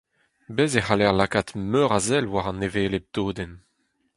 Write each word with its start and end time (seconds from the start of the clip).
Bez’ 0.55 0.73
e 0.79 0.81
c’haller 0.85 1.13
lakaat 1.17 1.49
meur 1.71 1.91
a 1.97 1.99
sell 2.07 2.27
war 2.31 2.45
an 2.51 2.63
hevelep 2.65 3.05
dodenn. 3.15 3.53